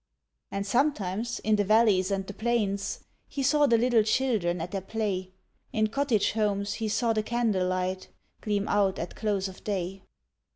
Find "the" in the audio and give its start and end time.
1.57-1.63, 2.25-2.33, 3.67-3.77, 7.13-7.21